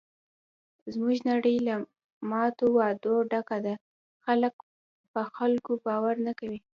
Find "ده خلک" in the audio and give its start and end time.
3.65-4.53